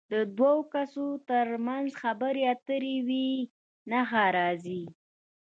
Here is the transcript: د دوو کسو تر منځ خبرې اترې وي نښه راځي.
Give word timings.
د 0.13 0.13
دوو 0.37 0.53
کسو 0.73 1.05
تر 1.29 1.47
منځ 1.67 1.87
خبرې 2.01 2.43
اترې 2.53 2.95
وي 3.07 3.29
نښه 3.89 4.25
راځي. 4.37 4.83